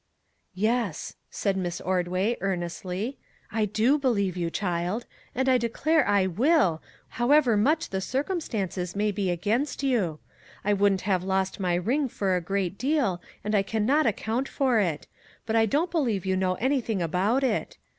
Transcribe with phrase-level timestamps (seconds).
[0.71, 3.19] "Yes," said Miss Ordway, earnestly;"
[3.51, 7.37] I do believe you, child; and I declare I will, how iii MAG AND MARGARET
[7.43, 10.17] ever much the circumstances may be against you.
[10.65, 14.47] I wouldn't have lost my ring for a great deal and I can not account
[14.49, 15.05] for it;
[15.45, 17.77] but I don't believe you know anything about it.